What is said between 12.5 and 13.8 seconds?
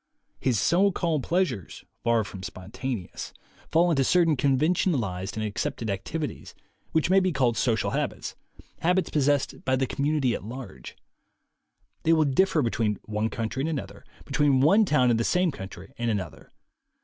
be tween one country and